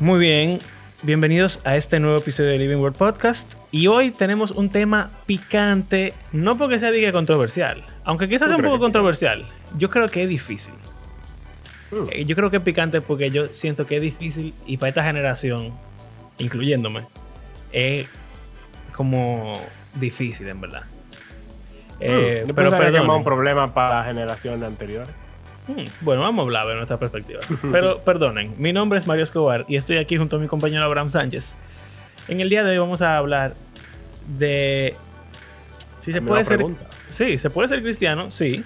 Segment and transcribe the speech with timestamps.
[0.00, 0.60] Muy bien,
[1.02, 3.52] bienvenidos a este nuevo episodio de Living World Podcast.
[3.70, 8.62] Y hoy tenemos un tema picante, no porque sea diga controversial, aunque quizás sea un
[8.62, 9.44] poco controversial.
[9.76, 10.72] Yo creo que es difícil.
[11.92, 12.06] Uh.
[12.12, 15.04] Eh, Yo creo que es picante porque yo siento que es difícil y para esta
[15.04, 15.74] generación,
[16.38, 17.04] incluyéndome,
[17.70, 18.08] es
[18.92, 19.52] como
[19.96, 20.84] difícil en verdad.
[22.00, 25.10] Eh, Yo pero que es un problema para generaciones anteriores.
[25.76, 27.40] Hmm, Bueno, vamos a hablar de nuestra perspectiva.
[27.70, 31.10] Pero perdonen, mi nombre es Mario Escobar y estoy aquí junto a mi compañero Abraham
[31.10, 31.56] Sánchez.
[32.28, 33.54] En el día de hoy vamos a hablar
[34.38, 34.96] de
[35.94, 36.64] si se puede ser
[37.08, 38.64] sí, se puede ser cristiano, sí,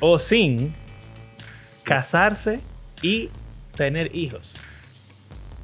[0.00, 0.74] o sin
[1.82, 2.60] casarse
[3.02, 3.30] y
[3.76, 4.60] tener hijos.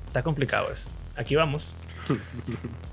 [0.06, 0.88] Está complicado eso.
[1.16, 1.74] Aquí vamos.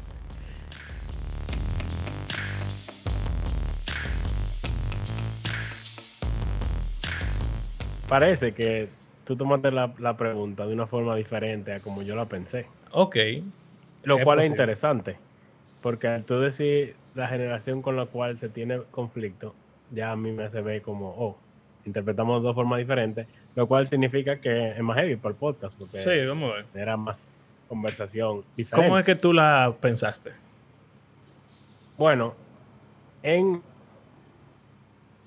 [8.07, 8.89] Parece que
[9.25, 12.67] tú tomaste la, la pregunta de una forma diferente a como yo la pensé.
[12.91, 13.17] Ok.
[14.03, 15.17] Lo Es cual es interesante.
[15.81, 19.53] Porque al tú decir la generación con la cual se tiene conflicto,
[19.91, 21.37] ya a mí me hace ver como, oh,
[21.85, 25.77] interpretamos de dos formas diferentes, lo cual significa que es más heavy para el podcast,
[25.77, 26.65] porque Sí, vamos a ver.
[26.75, 27.25] era más
[27.67, 28.87] conversación diferente.
[28.87, 30.31] ¿Cómo es que tú la pensaste?
[31.97, 32.35] Bueno,
[33.23, 33.61] en,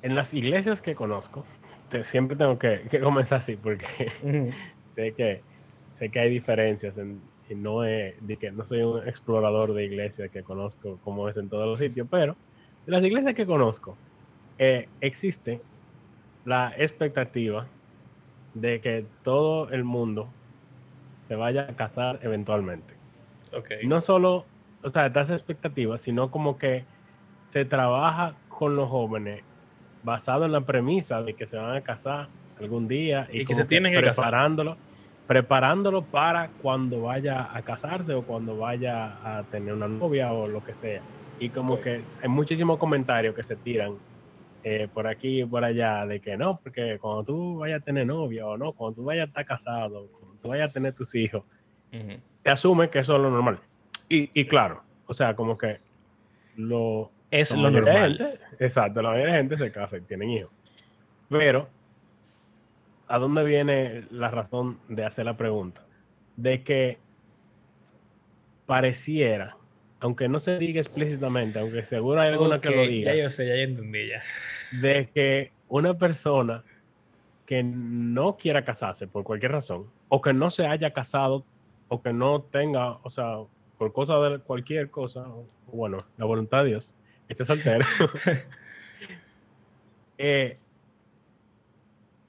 [0.02, 1.44] en las iglesias que conozco,
[1.90, 3.86] te- siempre tengo que, que comenzar así porque
[4.88, 5.46] sé que
[5.92, 9.86] sé que hay diferencias en, y no es de que no soy un explorador de
[9.86, 12.40] iglesias que conozco como es en todos los sitios, pero
[12.86, 14.00] en las iglesias que conozco
[14.58, 15.66] eh, existe
[16.44, 17.74] la expectativa
[18.52, 20.38] de que todo el mundo
[21.28, 23.00] se vaya a casar eventualmente
[23.52, 23.70] Ok.
[23.80, 24.52] no solo,
[24.82, 26.88] o sea, está esa expectativa, sino como que
[27.48, 29.46] se trabaja con los jóvenes
[30.02, 32.28] basado en la premisa de que se van a casar
[32.58, 34.76] algún día y, Y que se tienen que preparándolo,
[35.26, 40.62] preparándolo para cuando vaya a casarse o cuando vaya a tener una novia o lo
[40.62, 41.02] que sea.
[41.38, 41.82] Y como Ok.
[41.82, 43.96] que hay muchísimos comentarios que se tiran
[44.62, 48.06] eh, por aquí y por allá de que no, porque cuando tú vayas a tener
[48.06, 51.14] novia o no, cuando tú vayas a estar casado, cuando tú vayas a tener tus
[51.14, 51.44] hijos,
[51.92, 52.20] Ujú.
[52.42, 53.58] te asume que eso es lo normal.
[54.08, 55.80] Y, y claro, o sea, como que
[56.56, 57.10] lo...
[57.30, 58.16] Es lo normal.
[58.18, 60.50] gente- exacto, la mayoría de gente se casa y tienen hijos.
[61.28, 61.68] Pero,
[63.08, 65.82] ¿a dónde viene la razón de hacer la pregunta?
[66.36, 66.98] De que
[68.66, 69.56] pareciera,
[70.00, 73.46] aunque no se diga explícitamente, aunque seguro hay alguna que lo diga, Ya yo sé,
[73.48, 74.22] ya yo entendí ya.
[74.80, 76.62] de que una persona
[77.46, 81.44] que no quiera casarse por cualquier razón, o que no se haya casado,
[81.88, 83.38] o que no tenga, o sea,
[83.76, 85.26] por cosa de cualquier cosa,
[85.72, 86.94] bueno, la voluntad de Dios,
[87.32, 87.84] esté soltero,
[90.18, 90.58] eh,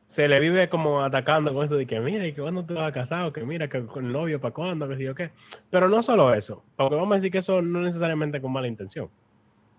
[0.06, 2.90] se le vive como atacando con eso de que mira, y que cuando te vas
[2.90, 5.32] a casar, o que mira, que con el novio, para cuándo, que sí o qué.
[5.70, 9.10] Pero no solo eso, porque vamos a decir que eso no necesariamente con mala intención.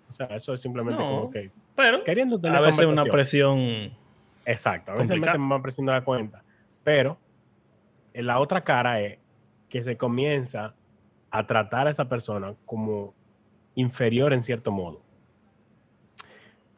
[0.09, 1.09] O sea, eso es simplemente No.
[1.09, 3.93] como que Pero queriendo tener a veces una presión.
[4.45, 5.39] Exacto, a veces complicada.
[5.39, 6.43] meten más presión de la cuenta.
[6.83, 7.19] Pero
[8.15, 9.19] eh, la otra cara es
[9.69, 10.75] que se comienza
[11.31, 13.15] a tratar a esa persona como
[13.75, 15.02] inferior en cierto modo.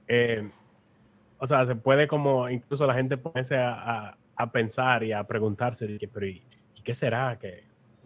[0.08, 0.48] Eh,
[1.38, 3.72] o sea, se puede como incluso la gente ponerse a,
[4.08, 6.42] a- a pensar y a preguntarse, de que, pero ¿y,
[6.76, 7.38] y qué será?
[7.38, 7.62] Que,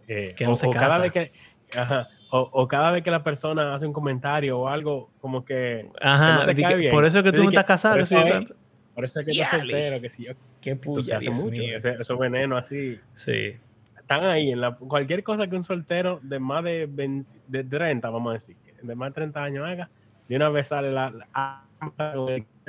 [0.07, 0.99] eh, Que no se cada casa.
[0.99, 1.31] vez que,
[1.77, 5.89] ajá, o, o cada vez que la persona hace un comentario o algo como que
[6.01, 6.91] Ajá, no te di cae que- bien.
[6.91, 7.95] por eso es que Yo tú no estás casado.
[7.95, 8.53] por que eso sí,
[8.93, 10.27] por eso es que estás soltero, que sí,
[10.61, 11.61] Qué Esto puya, hace Dios mucho.
[11.61, 13.53] ese- esos venenos así Sí.
[13.97, 14.51] están ahí.
[14.51, 18.33] En la, cualquier cosa que un soltero de más de, 20 de 30, vamos a
[18.33, 19.89] decir, que de más de 30 años haga,
[20.29, 21.65] de una vez sale la, la- ah,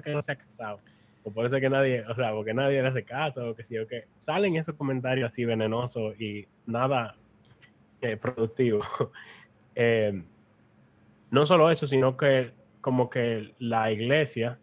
[0.02, 0.78] que no se ha casado.
[1.22, 3.64] O por eso es que nadie, o sea, porque nadie le hace caso, o que
[3.64, 7.14] sí, o que salen esos comentarios así venenosos y nada
[8.00, 8.82] eh, productivo.
[9.76, 10.24] Eh,
[11.30, 14.58] no solo eso, sino que como que la iglesia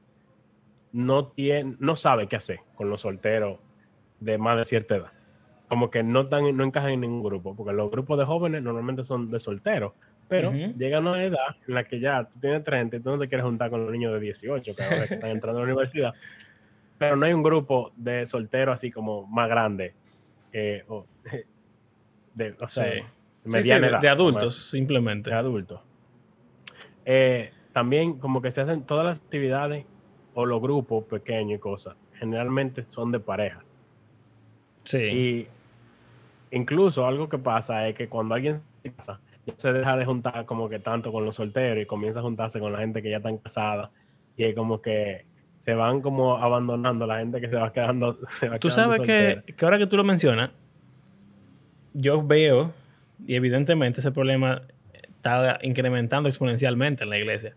[0.91, 3.57] no tiene, no sabe qué hacer con los solteros
[4.19, 5.11] de más de cierta edad.
[5.69, 9.05] Como que no, están, no encajan en ningún grupo, porque los grupos de jóvenes normalmente
[9.05, 9.93] son de solteros,
[10.27, 10.74] pero Ujú.
[10.77, 13.27] llegan a una edad en la que ya tú tienes 30 y tú no te
[13.27, 16.13] quieres juntar con los niños de 18 que ahora que están entrando a la universidad.
[16.97, 19.94] Pero no hay un grupo de solteros así como más grande,
[20.51, 21.06] eh, o,
[22.33, 22.89] de, o sea, Sí.
[22.89, 23.03] de Sí,
[23.44, 25.29] sí, mediana edad, de adultos, simplemente.
[25.29, 25.79] de adultos.
[27.06, 29.85] Eh, también como que se hacen todas las actividades
[30.33, 33.79] o los grupos pequeños y cosas, generalmente son de parejas.
[34.83, 34.97] Sí.
[34.97, 35.47] Y
[36.51, 40.45] incluso algo que pasa es que cuando alguien se casa, ya se deja de juntar
[40.45, 43.17] como que tanto con los solteros y comienza a juntarse con la gente que ya
[43.17, 43.91] están casada
[44.35, 45.25] y es como que
[45.57, 48.19] se van como abandonando la gente que se va quedando.
[48.29, 50.51] se va Tú quedando sabes que, que ahora que tú lo mencionas,
[51.94, 52.73] yo veo,
[53.25, 54.61] y evidentemente ese problema
[54.94, 57.55] está incrementando exponencialmente en la iglesia.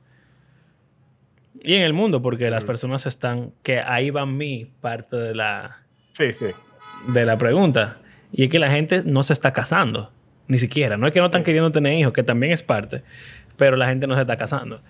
[1.63, 5.83] Y en el mundo, porque las personas están, que ahí va mi parte de la,
[6.13, 6.47] Sí, sí.
[7.09, 7.99] de la pregunta.
[8.33, 10.11] Y es que la gente no se está casando,
[10.51, 10.97] ni siquiera.
[10.97, 13.05] No es que no están queriendo tener hijos, que también es parte,
[13.57, 14.83] pero la gente no se está casando.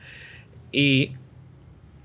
[0.72, 1.12] Y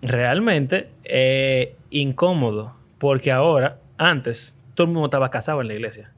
[0.01, 6.11] realmente es incómodo, porque ahora, antes, todo el mundo estaba casado en la iglesia.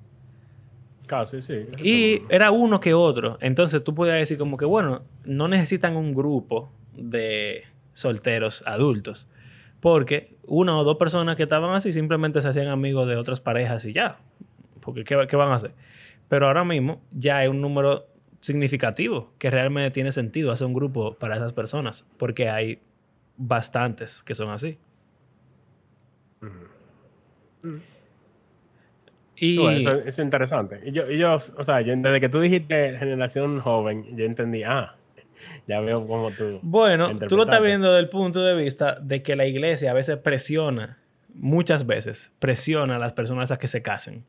[1.06, 1.68] Casi, sí.
[1.78, 3.38] Y era uno que otro.
[3.40, 9.28] Entonces tú podías decir como que, bueno, no necesitan un grupo de solteros adultos.
[9.80, 13.86] Porque una o dos personas que estaban así simplemente se hacían amigos de otras parejas
[13.86, 14.18] y ya.
[14.82, 15.72] Porque ¿qué, qué van a hacer?
[16.30, 18.08] Pero ahora mismo ya hay un número
[18.40, 22.08] significativo que realmente tiene sentido hacer un grupo para esas personas.
[22.18, 22.80] Porque hay
[23.38, 24.78] bastantes que son así.
[29.40, 30.82] Y Bueno, eso, eso es interesante.
[30.86, 34.64] Y yo, y yo, o sea, yo, desde que tú dijiste generación joven, yo entendí,
[34.64, 34.96] ah,
[35.68, 36.60] ya veo cómo tú.
[36.64, 39.94] Bueno, tú lo estás viendo desde el punto de vista de que la iglesia a
[39.94, 40.98] veces presiona,
[41.36, 44.24] muchas veces, presiona a las personas a que se casen.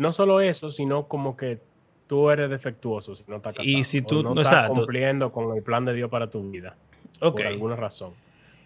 [0.00, 1.58] No solo eso, sino como que
[2.06, 3.68] tú eres defectuoso si no estás casado.
[3.68, 4.74] Y si o tú- no no, estás exacto.
[4.80, 6.74] cumpliendo con el plan de Dios para tu vida.
[7.20, 8.12] Por alguna razón.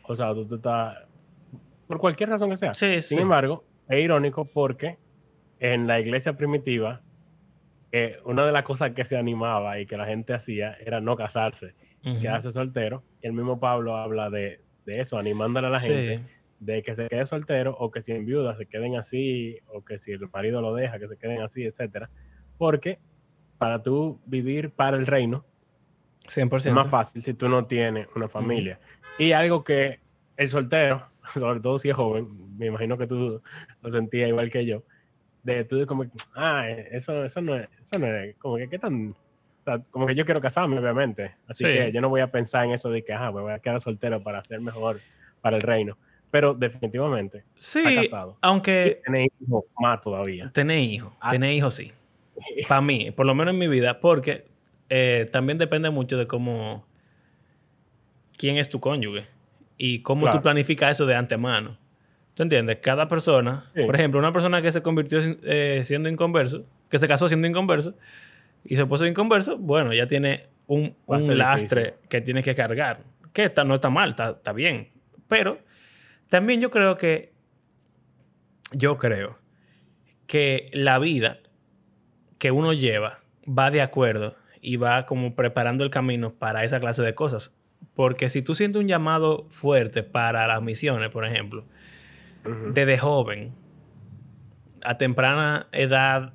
[0.04, 0.96] O sea, tú, tú estás.
[1.88, 2.72] Por cualquier razón que sea.
[2.74, 3.22] Sí, Sin sí.
[3.22, 4.96] embargo, es irónico porque
[5.60, 7.00] en la iglesia primitiva,
[7.92, 11.16] eh, una de las cosas que se animaba y que la gente hacía era no
[11.16, 13.02] casarse, quedarse soltero.
[13.22, 15.88] El mismo Pablo habla de, de eso, animándole a la Sí.
[15.92, 16.20] gente
[16.60, 19.98] de que se quede soltero o que si en viuda se queden así o que
[19.98, 22.10] si el marido lo deja que se queden así, etcétera.
[22.58, 22.98] Porque
[23.58, 25.44] para tú vivir para el reino
[26.28, 26.56] 100%.
[26.66, 28.78] es más fácil si tú no tienes una familia.
[29.18, 30.00] Y algo que
[30.36, 33.42] el soltero, sobre todo si es joven, me imagino que tú
[33.82, 34.82] lo sentías igual que yo,
[35.42, 39.10] de tú como, ah, eso, eso no es, eso no es, como que qué tan,
[39.10, 41.34] o sea, como que yo quiero casarme, obviamente.
[41.46, 41.72] Así Sí.
[41.72, 43.80] que yo no voy a pensar en eso de que, ah, me voy a quedar
[43.80, 45.00] soltero para ser mejor
[45.42, 45.98] para el reino.
[46.34, 48.36] Pero definitivamente, Sí, está casado.
[48.40, 50.50] aunque Tener hijos más todavía.
[50.52, 51.30] tener hijos, Ah.
[51.30, 51.92] tener hijos sí.
[52.68, 54.44] Para mí, por lo menos en mi vida, porque
[54.88, 56.84] eh, también depende mucho de cómo,
[58.36, 59.26] quién es tu cónyuge
[59.78, 60.38] y cómo Claro.
[60.38, 61.76] tú planificas eso de antemano.
[62.34, 62.78] ¿Tú entiendes?
[62.82, 63.82] Cada persona, Sí.
[63.84, 67.94] por ejemplo, una persona que se convirtió eh, siendo inconverso, que se casó siendo inconverso
[68.64, 72.08] y se puso inconverso, bueno, ya tiene un, lastre difícil.
[72.08, 73.02] que tiene que cargar.
[73.32, 74.88] Que está, no está mal, está, está bien.
[75.28, 75.58] Pero
[76.34, 77.32] también yo creo que,
[78.72, 79.38] yo creo
[80.26, 81.38] que la vida
[82.38, 87.02] que uno lleva va de acuerdo y va como preparando el camino para esa clase
[87.02, 87.56] de cosas.
[87.94, 91.66] Porque si tú sientes un llamado fuerte para las misiones, por ejemplo,
[92.72, 93.52] desde joven,
[94.82, 96.32] a temprana edad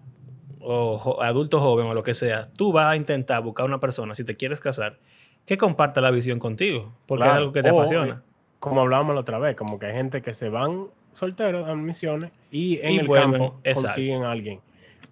[0.62, 4.16] o jo- adulto joven o lo que sea, tú vas a intentar buscar una persona,
[4.16, 4.98] si te quieres casar,
[5.46, 8.24] que comparta la visión contigo, porque es algo que te apasiona.
[8.60, 12.32] Como hablábamos la otra vez, como que hay gente que se van solteros a misiones
[12.52, 13.88] y en Y el vuelven, campo exacto.
[13.88, 14.60] consiguen a alguien.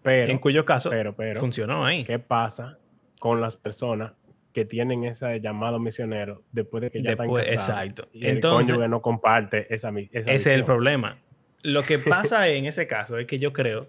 [0.04, 2.04] Pero, en cuyo caso, pero, pero, funcionó ahí.
[2.04, 2.78] ¿qué pasa
[3.20, 4.14] con las personas
[4.54, 7.84] que tienen ese llamado misionero después de que ya Después, están casados?
[7.84, 8.10] exacto.
[8.14, 11.18] Y el Entonces, cónyuge no comparte esa, esa Ese es el problema.
[11.62, 13.88] Lo que pasa en ese caso es que yo creo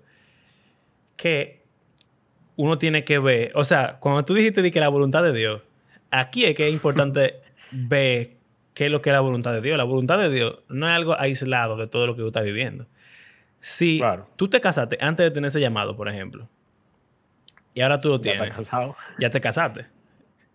[1.17, 1.63] que
[2.57, 5.63] uno tiene que ver, o sea, cuando tú dijiste de que la voluntad de Dios,
[6.11, 7.41] aquí es que es importante
[7.71, 8.38] ver
[8.79, 9.77] qué es lo que es la voluntad de Dios.
[9.77, 12.87] La voluntad de Dios no es algo aislado de todo lo que tú estás viviendo.
[13.59, 14.29] Si Claro.
[14.37, 16.49] tú te casaste antes de tener ese llamado, por ejemplo,
[17.75, 18.95] y ahora tú lo Ya tienes, casado.
[19.19, 19.87] ya te casaste.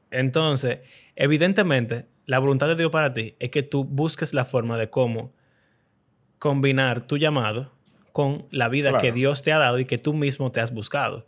[0.10, 0.80] Entonces,
[1.18, 5.34] evidentemente, la voluntad de Dios para ti es que tú busques la forma de cómo
[6.39, 7.74] combinar tu llamado
[8.13, 9.12] con la vida que.
[9.12, 11.25] Dios te ha dado y que tú mismo te has buscado.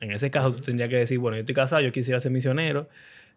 [0.00, 2.90] En ese caso, tú tendrías que decir, bueno, yo estoy casado, yo quisiera ser misionero,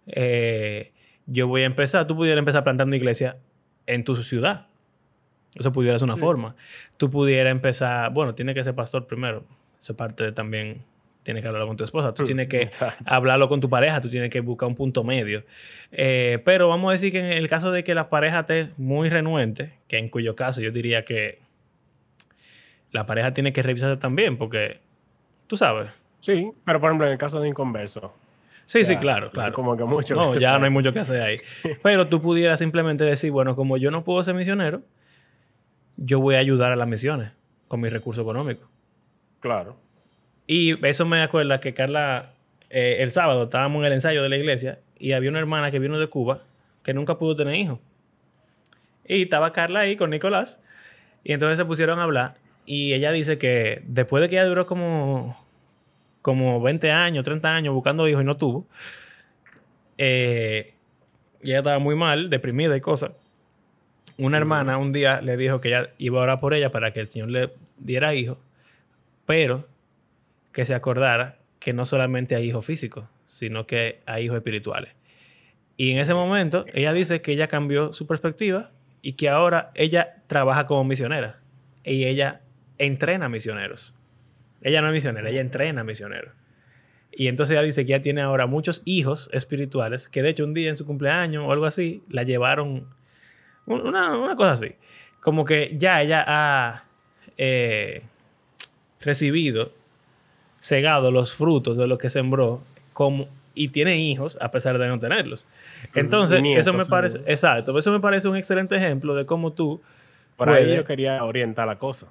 [0.08, 0.92] eh,
[1.32, 3.38] yo voy a empezar, tú pudieras empezar plantando iglesia
[3.88, 4.68] en tu ciudad.
[5.56, 6.20] Eso pudiera ser una Sí.
[6.20, 6.56] forma.
[6.98, 9.44] Tú pudieras empezar, bueno, tiene que ser pastor primero.
[9.80, 10.84] Esa parte también
[11.24, 12.14] tienes que hablarlo con tu esposa.
[12.14, 12.70] Tú tienes que
[13.06, 15.44] hablarlo con tu pareja, tú tienes que buscar un punto medio.
[15.92, 19.10] Eh, pero vamos a decir que en el caso de que la pareja esté muy
[19.10, 21.40] renuente, que en cuyo caso yo diría que
[22.92, 24.80] la pareja tiene que revisarse también, porque
[25.48, 25.92] tú sabes.
[26.20, 28.14] Sí, pero por ejemplo, en el caso de inconverso.
[28.70, 29.52] Sí, sí, claro, claro.
[29.52, 30.14] Como que mucho.
[30.14, 31.38] No, que ya no hay mucho que hacer ahí.
[31.82, 34.84] Pero tú pudieras simplemente decir, bueno, como yo no puedo ser misionero,
[35.98, 37.32] yo voy a ayudar a las misiones
[37.68, 38.70] con mi recurso económico.
[39.40, 39.76] Claro.
[40.46, 42.34] Y eso me acuerda que Carla,
[42.70, 45.80] eh, el sábado estábamos en el ensayo de la iglesia y había una hermana que
[45.80, 46.44] vino de Cuba
[46.84, 47.80] que nunca pudo tener hijos.
[49.08, 50.62] Y estaba Carla ahí con Nicolás.
[51.24, 52.36] Y entonces se pusieron a hablar.
[52.68, 55.36] Y ella dice que después de que ella duró como
[56.22, 58.68] como 20 años, 30 años buscando hijos y no tuvo.
[59.98, 60.74] Eh,
[61.42, 63.12] y ella estaba muy mal, deprimida y cosas.
[64.18, 67.00] Una hermana un día le dijo que ella iba a orar por ella para que
[67.00, 68.38] el Señor le diera hijos,
[69.26, 69.68] pero
[70.52, 74.94] que se acordara que no solamente hay hijos físicos, sino que hay hijos espirituales.
[75.78, 78.72] Y en ese momento, ella dice que ella cambió su perspectiva
[79.02, 81.40] y que ahora ella trabaja como misionera
[81.84, 82.42] y ella
[82.78, 83.96] entrena misioneros.
[84.62, 86.34] Ella no es misionera, ella entrena misioneros.
[87.12, 90.54] Y entonces ella dice que ella tiene ahora muchos hijos espirituales que de hecho un
[90.54, 92.86] día en su cumpleaños o algo así la llevaron,
[93.66, 94.76] una, cosa así,
[95.20, 96.84] como que ya ella ha
[97.38, 98.04] eh,
[99.02, 99.72] recibido,
[100.60, 102.62] cegado los frutos de lo que sembró
[102.94, 105.48] como, y tiene hijos a pesar de no tenerlos.
[105.96, 109.82] Entonces, eso me parece, exacto, eso me parece un excelente ejemplo de cómo tú...
[110.38, 112.08] Por ahí yo quería orientar la cosa.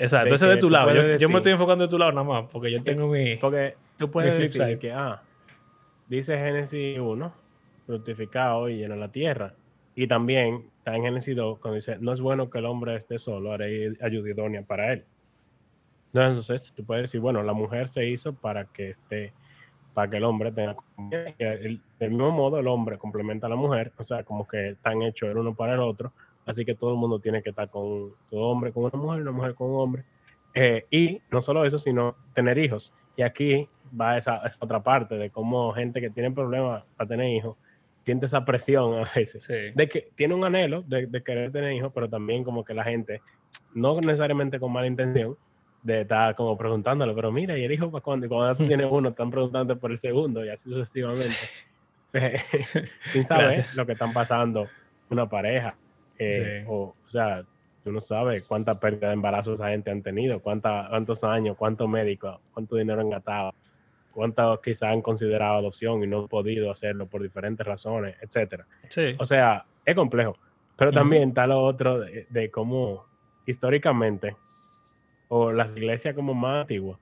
[0.00, 0.94] Exacto, ese es de tu lado.
[1.18, 3.36] Yo, me estoy enfocando de tu lado nada más, porque yo tengo mi.
[3.36, 5.22] Porque tú puedes decir que, ah,
[6.08, 7.32] dice Génesis 1,
[7.86, 9.52] fructificado y llena la tierra.
[9.94, 13.18] Y también está en Génesis 2, cuando dice, no es bueno que el hombre esté
[13.18, 15.04] solo, haré ayuda idónea para él.
[16.14, 19.34] Entonces, tú puedes decir, bueno, la mujer se hizo para que esté,
[19.92, 20.76] para que el hombre tenga.
[21.10, 21.80] del
[22.10, 25.36] mismo modo, el hombre complementa a la mujer, o sea, como que están hechos el
[25.36, 26.10] uno para el otro
[26.50, 29.32] Así que todo el mundo tiene que estar con todo hombre con una mujer, una
[29.32, 30.04] mujer con un hombre.
[30.54, 32.94] Eh, y no solo eso, sino tener hijos.
[33.16, 37.28] Y aquí va esa, esa, otra parte de cómo gente que tiene problemas para tener
[37.28, 37.56] hijos
[38.00, 41.92] siente esa presión a veces de que tiene un anhelo de, de, querer tener hijos,
[41.94, 43.20] pero también como que la gente,
[43.74, 45.36] no necesariamente con mala intención,
[45.82, 48.26] de estar como preguntándole, pero mira, ¿y el hijo para cuándo?
[48.26, 51.34] Y cuando tú tienes uno, están preguntando por el segundo y así sucesivamente.
[53.06, 54.68] Sin saber lo que están pasando
[55.08, 55.74] una pareja.
[56.20, 57.44] Eh, o, o sea,
[57.82, 61.88] tú no sabes cuánta pérdida de embarazo esa gente han tenido, cuánta, cuántos años, cuántos
[61.88, 63.54] médicos, cuánto dinero han gastado,
[64.12, 68.66] cuántos quizás han considerado adopción y no han podido hacerlo por diferentes razones, etcétera.
[69.18, 70.36] O sea, es complejo.
[70.76, 73.04] Pero también está lo otro de, cómo
[73.44, 74.34] históricamente,
[75.28, 76.98] o las iglesias como más antiguas,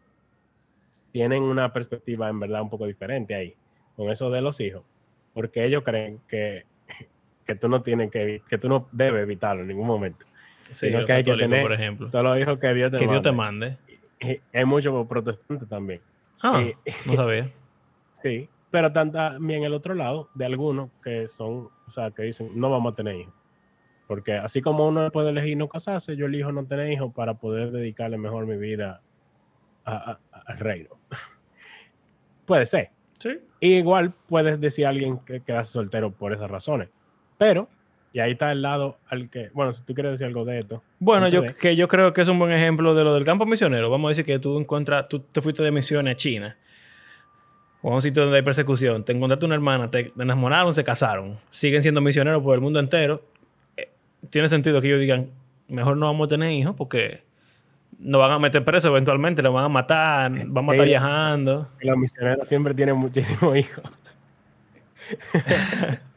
[1.12, 3.54] tienen una perspectiva en verdad un poco diferente ahí,
[3.94, 4.82] con eso de los hijos,
[5.32, 6.64] porque ellos creen que
[7.48, 10.26] que tú no tienes que, que tú no debes evitarlo en ningún momento.
[10.70, 12.10] Sí, sino que hay que tener por ejemplo.
[12.10, 13.78] todos los hijos que Dios te que Dios te mande.
[14.20, 16.02] Y, hay muchos protestantes también.
[16.42, 16.62] Ah,
[17.06, 17.50] no sabía.
[18.12, 22.68] sí, pero también el otro lado de algunos que son, o sea, que dicen, no
[22.68, 23.32] vamos a tener hijos.
[24.06, 27.70] Porque así como uno puede elegir no casarse, yo elijo no tener hijos para poder
[27.70, 29.00] dedicarle mejor mi vida
[29.84, 30.90] al reino.
[32.44, 32.90] puede ser.
[33.18, 33.40] Sí.
[33.60, 36.90] igual puedes decir a alguien que quedas soltero por esas razones.
[37.38, 37.68] Pero,
[38.12, 40.82] y ahí está el lado al que, bueno, si tú quieres decir algo de esto.
[40.98, 43.90] Bueno, yo, que yo creo que es un buen ejemplo de lo del campo misionero.
[43.90, 46.56] Vamos a decir que tú encuentras, tú te fuiste de misiones a China,
[47.80, 51.36] o a un sitio donde hay persecución, te encontraste una hermana, te enamoraron, se casaron,
[51.50, 53.22] siguen siendo misioneros por el mundo entero.
[53.76, 53.88] Eh,
[54.30, 55.30] tiene sentido que ellos digan,
[55.68, 57.22] mejor no vamos a tener hijos porque
[57.98, 61.68] nos van a meter preso eventualmente, nos van a matar, vamos a estar viajando.
[61.80, 63.84] Los misioneros siempre tienen muchísimos hijos.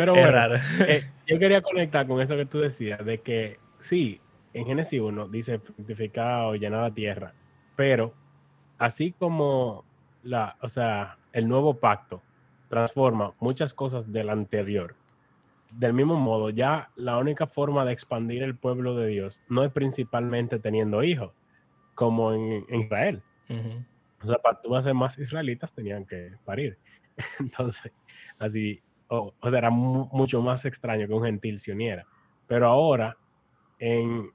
[0.00, 0.54] Pero bueno,
[0.88, 4.18] eh, yo quería conectar con eso que tú decías, de que sí,
[4.54, 7.34] en Génesis 1 dice fructificado, llenar la tierra,
[7.76, 8.14] pero
[8.78, 9.84] así como
[10.22, 12.22] la, o sea, el nuevo pacto
[12.70, 14.94] transforma muchas cosas del anterior.
[15.70, 19.70] Del mismo modo, ya la única forma de expandir el pueblo de Dios no es
[19.70, 21.32] principalmente teniendo hijos,
[21.94, 23.22] como en, Israel.
[24.22, 26.78] O sea, para tú hacer más israelitas tenían que parir.
[27.38, 27.92] Entonces,
[28.38, 32.06] así, o, sea, era mucho más extraño que un gentil se uniera.
[32.46, 33.16] Pero ahora,
[33.78, 34.30] en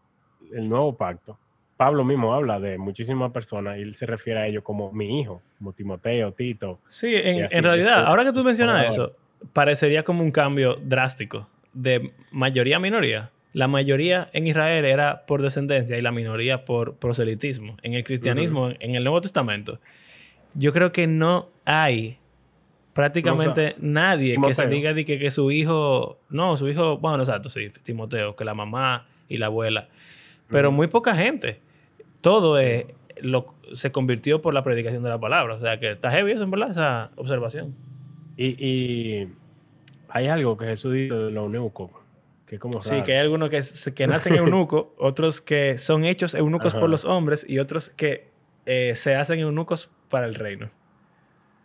[0.54, 1.38] el nuevo pacto,
[1.78, 5.42] Pablo mismo habla de muchísimas personas y él se refiere a ellos como mi hijo,
[5.58, 6.80] como Timoteo, Tito.
[6.88, 9.14] Sí, en, realidad, ahora que tú mencionas eso,
[9.54, 13.32] parecería como un cambio drástico de mayoría a minoría.
[13.54, 17.78] La mayoría en Israel era por descendencia y la minoría por proselitismo.
[17.82, 19.80] En el cristianismo, en el Nuevo Testamento,
[20.54, 22.18] yo creo que no hay
[22.96, 27.70] prácticamente nadie que se diga que, que, su hijo, no, su hijo, bueno, exacto, sí,
[27.84, 29.90] Timoteo, que la mamá y la abuela,
[30.48, 31.60] pero muy poca gente.
[32.22, 32.86] Todo es,
[33.18, 35.56] lo, se convirtió por la predicación de la palabra.
[35.56, 37.76] O sea que está heavy eso, en verdad, esa observación.
[38.38, 39.28] Y,
[40.08, 41.92] hay algo que Jesús dice de los eunucos,
[42.48, 43.60] que como Sí, que hay algunos que,
[43.92, 48.30] que nacen eunucos, otros que son hechos eunucos por los hombres y otros que
[48.66, 50.70] eh, se hacen eunucos para el reino.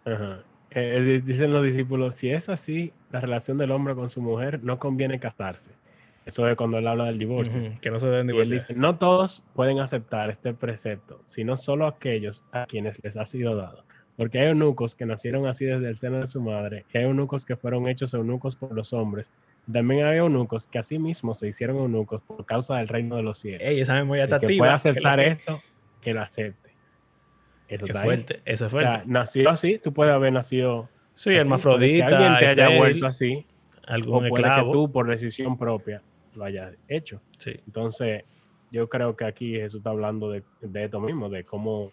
[0.04, 0.40] Ajá.
[0.72, 4.78] Eh, dicen los discípulos, si es así, la relación del hombre con su mujer, no
[4.78, 5.70] conviene casarse.
[6.26, 7.60] Eso es cuando él habla del divorcio.
[7.80, 8.60] Que no se deben divorciar.
[8.60, 13.56] dice, no todos pueden aceptar este precepto, sino solo aquellos a quienes les ha sido
[13.56, 13.84] dado.
[14.16, 17.44] Porque hay eunucos que nacieron así desde el seno de su madre, y hay eunucos
[17.44, 19.32] que fueron hechos eunucos por los hombres.
[19.72, 23.62] También hay eunucos que asimismo se hicieron eunucos por causa del reino de los cielos.
[23.64, 25.60] Ey, esa memoria el que pueda que aceptar la esto,
[26.02, 26.69] que lo acepte.
[27.70, 28.04] Eso está ahí.
[28.04, 28.42] fuerte.
[28.44, 29.10] Eso es O sea, fuerte.
[29.10, 33.06] nació así, tú puedes haber nacido sí, así, hermafrodita, puede que alguien te haya vuelto
[33.06, 33.46] así,
[33.88, 34.72] o algún puede esclavo.
[34.72, 36.02] que tú por decisión propia
[36.34, 37.20] lo hayas hecho.
[37.38, 37.52] Sí.
[37.66, 38.24] Entonces,
[38.70, 41.92] yo creo que aquí Jesús está hablando de, de esto mismo, de cómo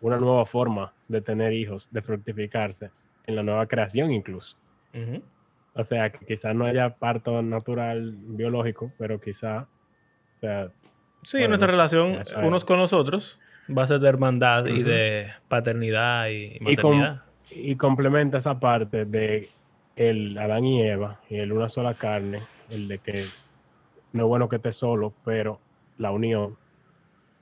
[0.00, 2.90] una nueva forma de tener hijos, de fructificarse
[3.26, 4.56] en la nueva creación incluso.
[5.74, 9.68] O sea, que quizás no haya parto natural biológico, pero quizá,
[10.36, 10.70] o sea,
[11.22, 13.38] Sí, nuestra relación unos con los otros
[13.76, 17.22] va a ser de hermandad y de paternidad y maternidad.
[17.50, 19.48] y complementa esa parte de
[19.96, 23.24] el Adán y Eva y el una sola carne, el de que
[24.12, 25.60] no es bueno que estés solo, pero
[25.98, 26.56] la unión,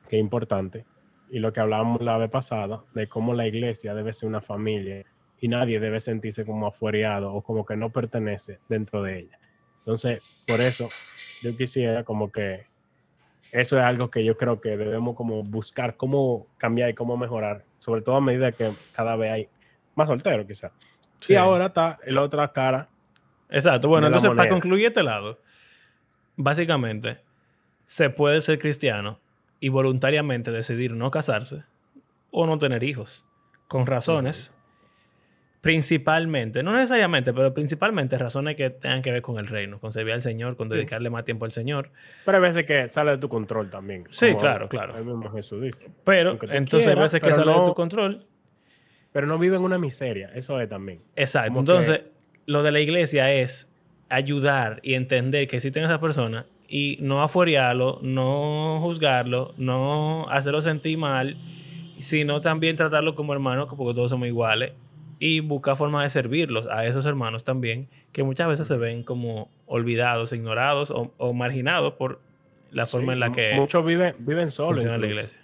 [0.08, 0.84] que es importante,
[1.30, 5.04] y lo que hablábamos la vez pasada, de cómo la iglesia debe ser una familia
[5.40, 9.38] y nadie debe sentirse como afuereado o como que no pertenece dentro de ella.
[9.78, 10.88] Entonces, por eso
[11.42, 12.66] yo quisiera como que
[13.52, 17.64] eso es algo que yo creo que debemos como buscar cómo cambiar y cómo mejorar,
[17.78, 19.48] sobre todo a medida que cada vez hay
[19.94, 20.72] más solteros quizás.
[21.20, 21.32] Sí.
[21.32, 22.86] Y ahora está la otra cara.
[23.50, 23.88] Exacto.
[23.88, 25.40] Bueno, entonces, para concluir este lado,
[26.36, 27.18] básicamente,
[27.86, 29.18] se puede ser cristiano
[29.60, 31.64] y voluntariamente decidir no casarse
[32.30, 33.26] o no tener hijos,
[33.66, 34.54] con razones,
[35.60, 40.14] principalmente, no necesariamente, pero principalmente razones que tengan que ver con el reino, con servir
[40.14, 40.74] al Señor, con Sí.
[40.76, 41.90] dedicarle más tiempo al Señor.
[42.24, 44.04] Pero hay veces que sale de tu control también.
[44.10, 44.96] Sí, claro, claro.
[44.96, 45.88] El mismo Jesús dice.
[46.04, 48.24] Pero entonces hay quieras, veces que sale de tu control.
[49.12, 51.00] Pero no vive en una miseria, eso es también.
[51.16, 51.48] Exacto.
[51.48, 52.02] Como Entonces,
[52.46, 53.74] lo de la iglesia es
[54.10, 60.98] ayudar y entender que existen esas personas y no afuerearlo, no juzgarlo, no hacerlo sentir
[60.98, 61.36] mal,
[61.98, 64.72] sino también tratarlo como hermanos, porque todos somos iguales,
[65.18, 69.50] y buscar formas de servirlos a esos hermanos también, que muchas veces se ven como
[69.66, 72.20] olvidados, ignorados o, o marginados por
[72.70, 74.74] la forma Sí, en la que Muchos viven, viven solos.
[74.82, 75.40] funciona la iglesia.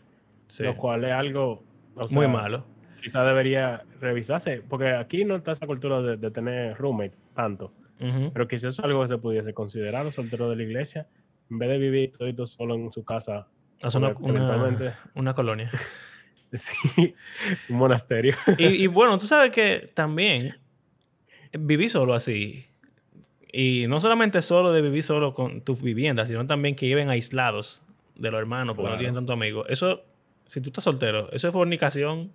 [0.49, 0.63] Sí.
[0.65, 1.63] Lo cual es algo.
[1.97, 2.65] o Muy malo.
[3.03, 7.73] Quizás debería revisarse, porque aquí no está esa cultura de, de tener roommates tanto.
[8.01, 8.31] Ujú.
[8.33, 11.07] Pero quizás es algo que se pudiese considerar los solteros de la iglesia,
[11.51, 13.47] en vez de vivir todo solo en su casa.
[13.95, 15.71] Una, una- eventualmente- una colonia.
[16.59, 17.15] Sí,
[17.69, 18.37] un monasterio.
[18.59, 20.57] Y, y bueno, tú sabes que también
[21.53, 22.67] viví solo así.
[23.53, 27.81] Y no solamente solo de vivir solo con tu vivienda, sino también que viven aislados
[28.17, 29.67] de los hermanos porque no tienen tanto amigos.
[29.69, 30.03] Eso,
[30.47, 32.33] si tú estás soltero, eso es fornicación.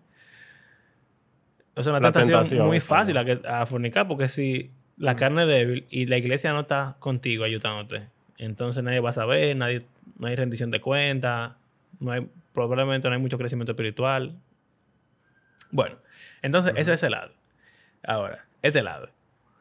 [1.75, 5.15] O sea, una La tentación, tentación, muy fácil a, que- a fornicar porque si la
[5.15, 9.55] carne es débil y la iglesia no está contigo ayudándote, entonces nadie va a saber,
[9.55, 9.85] nadie,
[10.17, 11.53] no hay rendición de cuentas,
[11.99, 14.37] no hay, probablemente no hay mucho crecimiento espiritual.
[15.71, 15.97] Bueno,
[16.41, 16.81] entonces Ujú.
[16.81, 17.33] eso es ese lado.
[18.03, 19.09] Ahora, este lado,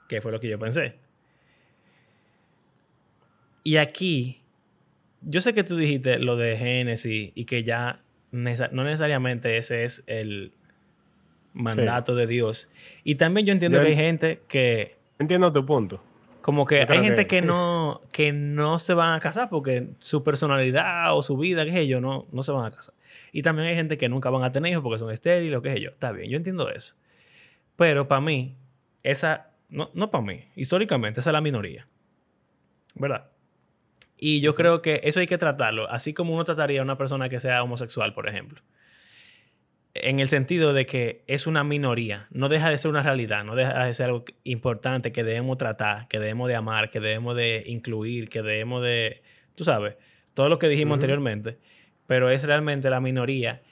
[0.08, 0.96] que fue lo que yo pensé.
[3.64, 4.40] Y aquí,
[5.22, 10.04] yo sé que tú dijiste lo de Génesis y que ya no necesariamente ese es
[10.06, 10.52] el
[11.52, 12.70] mandato de Dios.
[13.04, 16.02] Y también yo entiendo Yo que hay en- gente que, Entiendo tu punto.
[16.40, 20.22] Como que hay gente que- que no, que no se van a casar porque su
[20.24, 22.94] personalidad o su vida, qué sé yo, no, no se van a casar.
[23.32, 25.72] Y también hay gente que nunca van a tener hijos porque son estériles o qué
[25.72, 25.90] sé yo.
[25.90, 26.94] Está bien, yo entiendo eso.
[27.76, 28.56] Pero para mí,
[29.02, 31.86] esa, no, no para mí, históricamente, esa es la minoría.
[32.94, 33.28] ¿Verdad?
[34.16, 37.28] Y yo creo que eso hay que tratarlo, así como uno trataría a una persona
[37.28, 38.60] que sea homosexual, por ejemplo.
[40.02, 43.54] En el sentido de que es una minoría, no deja de ser una realidad, no
[43.54, 47.64] deja de ser algo importante que debemos tratar, que debemos de amar, que debemos de
[47.66, 49.22] incluir, que debemos de,
[49.54, 49.96] tú sabes,
[50.34, 51.58] todo lo que dijimos anteriormente,
[52.06, 53.62] pero es realmente la minoría.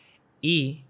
[0.40, 0.84] Y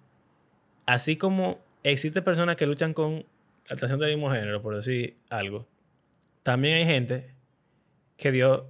[0.87, 3.27] así como existen personas que luchan con
[3.68, 5.66] la atracción del mismo género, por decir algo,
[6.42, 7.35] también hay gente
[8.16, 8.62] que Dios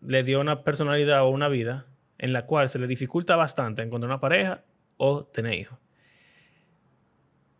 [0.00, 1.86] le dio una personalidad o una vida
[2.18, 4.62] en la cual se le dificulta bastante encontrar una pareja
[5.02, 5.78] o tener hijos.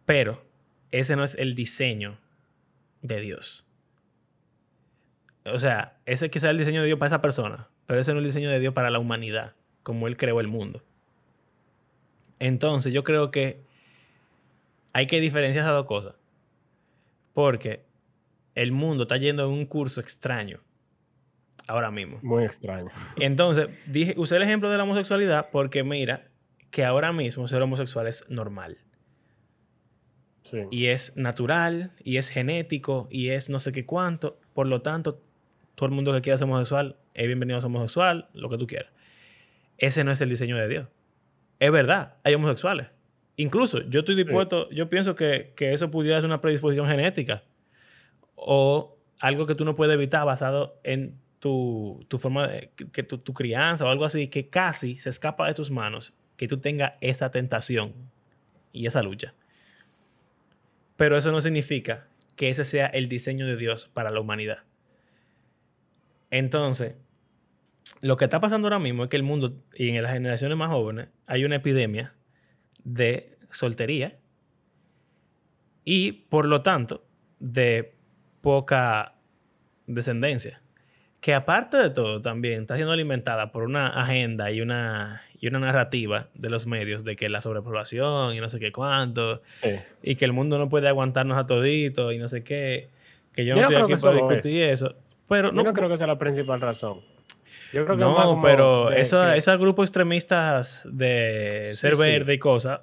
[0.04, 0.44] Pero
[0.90, 2.18] ese no es el diseño
[3.00, 3.66] de Dios.
[5.46, 8.18] O sea, ese quizá es el diseño de Dios para esa persona, pero ese no
[8.18, 10.84] es el diseño de Dios para la humanidad, como Él creó el mundo.
[12.38, 13.62] Entonces yo creo que
[14.92, 16.14] hay que diferenciar esas dos cosas.
[17.32, 17.86] Porque
[18.54, 20.60] el mundo está yendo en un curso extraño
[21.66, 22.18] ahora mismo.
[22.20, 22.90] Muy extraño.
[23.16, 26.29] Entonces, dije, usé el ejemplo de la homosexualidad porque mira
[26.70, 28.78] que ahora mismo ser homosexual es normal.
[30.44, 30.58] Sí.
[30.70, 34.38] Y es natural, y es genético, y es no sé qué cuánto.
[34.52, 35.22] Por lo tanto,
[35.74, 38.66] todo el mundo que quiera ser homosexual es bienvenido a ser homosexual, lo que tú
[38.66, 38.92] quieras.
[39.78, 40.88] Ese no es el diseño de Dios.
[41.58, 42.88] Es verdad, hay homosexuales.
[43.36, 47.44] Incluso yo estoy dispuesto, yo pienso que, que eso pudiera ser una predisposición genética
[48.34, 53.18] o algo que tú no puedes evitar basado en tu, tu forma, de, que tu,
[53.18, 56.94] tu, crianza o algo así, que casi se escapa de tus manos, que tú tengas
[57.02, 57.92] esa tentación
[58.72, 59.34] y esa lucha.
[60.96, 64.60] Pero eso no significa que ese sea el diseño de Dios para la humanidad.
[66.30, 66.94] Entonces,
[68.00, 70.70] lo que está pasando ahora mismo es que el mundo y en las generaciones más
[70.70, 72.14] jóvenes hay una epidemia
[72.84, 74.16] de soltería
[75.84, 77.04] y por lo tanto
[77.38, 77.96] de
[78.40, 79.14] poca
[79.86, 80.62] descendencia.
[81.20, 85.58] Que aparte de todo también está siendo alimentada por una agenda y una, y una
[85.58, 89.76] narrativa de los medios de que la sobrepoblación y no sé qué cuánto, sí.
[90.02, 92.88] y que el mundo no puede aguantarnos a todito y no sé qué,
[93.34, 94.82] que yo, yo no estoy aquí para discutir es.
[94.82, 94.94] eso.
[95.28, 97.00] Pero yo no, no, creo que sea la principal razón.
[97.72, 99.00] Yo creo que no, pero que...
[99.00, 102.80] esos grupos extremistas de sí, ser verde y cosas,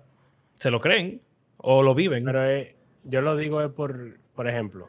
[0.58, 1.21] se lo creen
[1.58, 2.23] o lo viven.
[2.23, 4.88] Pero eh, yo lo digo es por, por ejemplo,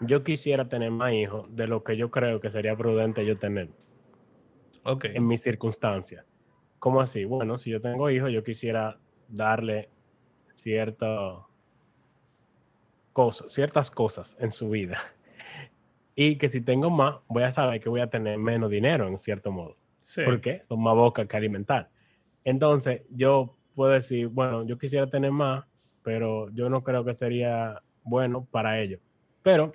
[0.00, 3.68] yo quisiera tener más hijos de lo que yo creo que sería prudente yo tener.
[4.84, 5.06] Ok.
[5.06, 6.24] En mis circunstancias.
[6.78, 7.24] ¿Cómo así?
[7.24, 9.90] Bueno, si yo tengo hijos, yo quisiera darle
[10.54, 11.46] cierta
[13.12, 14.98] cosa, ciertas cosas en su vida.
[16.20, 19.20] Y que si tengo más, voy a saber que voy a tener menos dinero, en
[19.20, 19.76] cierto modo.
[20.02, 20.22] Sí.
[20.24, 21.90] Porque son más bocas que alimentar.
[22.42, 25.64] Entonces, yo puedo decir, bueno, yo quisiera tener más,
[26.02, 29.00] pero yo no creo que sería bueno para ellos.
[29.44, 29.74] Pero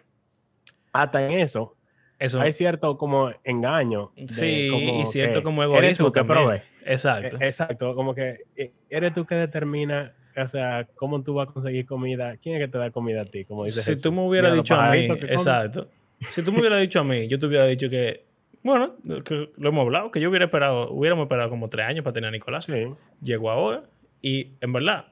[0.94, 1.76] hasta en eso,
[2.20, 4.12] eso hay cierto como engaño.
[4.28, 6.40] Sí, como y cierto que como egoísmo que también.
[6.46, 6.62] provee.
[6.86, 7.38] Exacto.
[7.40, 11.52] E- Exacto, como que eh, eres tú que determina, o sea, cómo tú vas a
[11.52, 14.04] conseguir comida, quién es que te da comida a ti, como dice si Jesús.
[14.04, 15.88] tú me hubieras dicho a mí, que exacto.
[16.30, 18.26] Si tú me hubieras dicho a mí, yo te hubiera dicho que,
[18.64, 22.14] bueno, que lo hemos hablado, que yo hubiera esperado, hubiéramos esperado como tres años para
[22.14, 22.66] tener a Nicolás.
[22.66, 22.86] Sí,
[23.22, 23.84] Llegó ahora
[24.22, 25.08] y en verdad,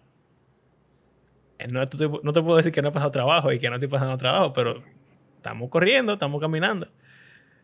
[1.60, 3.76] eh, no te, no te puedo decir que no he pasado trabajo y que no
[3.76, 4.82] estoy pasando trabajo, pero
[5.42, 6.88] estamos corriendo, estamos caminando.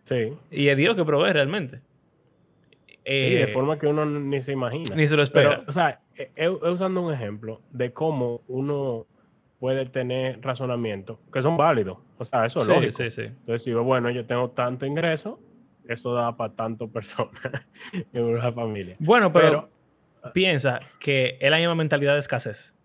[0.04, 0.34] sí.
[0.52, 1.82] Y es Dios que provee realmente.
[2.88, 4.94] Sí, Eh, de forma que uno ni se imagina.
[4.96, 5.50] Ni se lo espera.
[5.60, 9.06] Pero, o sea, he, he usando un ejemplo de cómo uno
[9.60, 11.98] puede tener razonamientos que son válidos.
[12.18, 12.92] O sea, eso es sí, lógico.
[12.92, 13.22] sí, sí.
[13.22, 15.40] Entonces digo, bueno, yo tengo tanto ingreso,
[15.88, 17.32] eso da para tanto personas
[18.14, 18.96] en una familia.
[19.00, 19.70] Bueno, pero,
[20.22, 22.76] Pero, piensa que es la misma mentalidad de escasez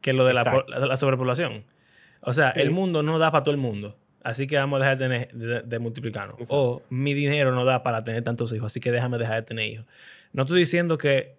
[0.00, 1.64] que lo de la, la- la sobrepoblación.
[2.20, 2.60] O sea, Sí.
[2.60, 3.96] el mundo no da para todo el mundo.
[4.22, 6.34] Así que vamos a dejar de, tener- de, de multiplicarnos.
[6.40, 6.56] Exacto.
[6.56, 9.66] O mi dinero no da para tener tantos hijos, así que déjame dejar de tener
[9.66, 9.86] hijos.
[10.32, 11.36] No estoy diciendo que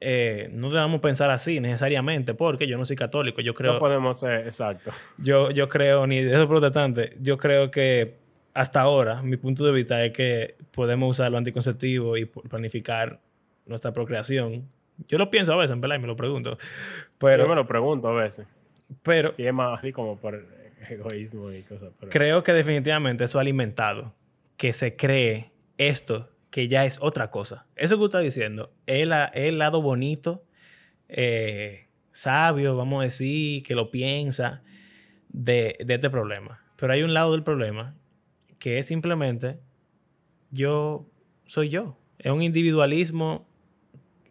[0.00, 3.40] eh, no debamos pensar así necesariamente, porque yo no soy católico.
[3.40, 4.90] Yo creo, no podemos ser exacto.
[5.18, 8.16] yo, yo creo, ni de esos protestantes, yo creo que
[8.52, 13.18] hasta ahora, mi punto de vista es que podemos usar los anticonceptivos y planificar
[13.66, 14.68] nuestra procreación.
[15.08, 16.50] Yo lo pienso a veces, en verdad, y me lo pregunto.
[16.50, 16.58] yo me
[17.18, 18.46] Pero, lo pregunto a veces.
[19.02, 20.44] pero Si es más así como por
[20.90, 21.92] egoísmo y cosas.
[21.98, 24.14] Pero, creo que definitivamente eso ha alimentado
[24.56, 27.66] que se cree esto que ya es otra cosa.
[27.74, 30.44] Eso que usted está diciendo es, es el lado bonito,
[31.08, 34.62] eh, sabio, vamos a decir, que lo piensa
[35.28, 36.62] de, de este problema.
[36.76, 37.94] Pero hay un lado del problema
[38.60, 39.58] que es simplemente
[40.50, 41.06] yo
[41.46, 41.98] soy yo.
[42.18, 43.48] Es un individualismo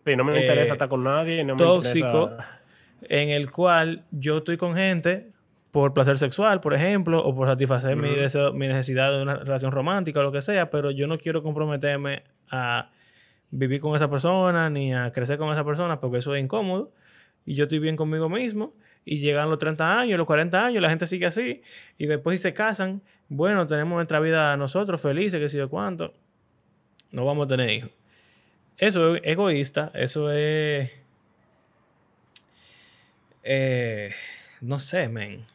[0.06, 1.44] sí, no me eh, interesa estar con nadie.
[1.44, 2.62] No me tóxico interesa-
[3.10, 5.33] en el cual yo estoy con gente
[5.74, 8.20] por placer sexual, por ejemplo, o por satisfacer mi, Ujú.
[8.20, 11.42] deseo- mi necesidad de una relación romántica o lo que sea, pero yo no quiero
[11.42, 12.92] comprometerme a
[13.50, 16.92] vivir con esa persona ni a crecer con esa persona porque eso es incómodo
[17.44, 20.90] y yo estoy bien conmigo mismo y llegan los 30 años, los 40 años, la
[20.92, 21.64] gente sigue así
[21.98, 26.14] y después si se casan, bueno, tenemos nuestra vida nosotros felices, que sé yo cuánto,
[27.12, 27.90] no vamos a tener hijos.
[28.78, 30.92] Eso es egoísta, eso es...
[33.44, 34.12] eh,
[34.62, 35.46] no sé, men.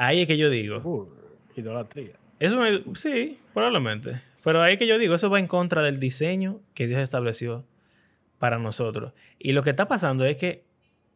[0.00, 0.78] Ahí es que yo digo.
[0.78, 1.08] Uh,
[1.56, 2.12] idolatría.
[2.38, 4.20] Eso me- sí, probablemente.
[4.44, 7.64] Pero ahí es que yo digo, eso va en contra del diseño que Dios estableció
[8.38, 9.12] para nosotros.
[9.38, 10.62] Y lo que está pasando es que